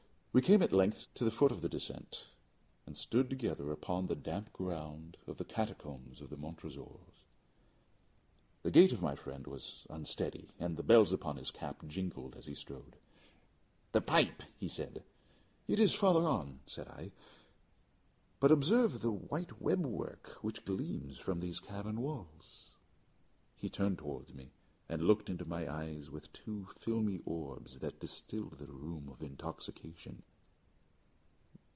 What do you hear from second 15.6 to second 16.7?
he. "It is farther on,"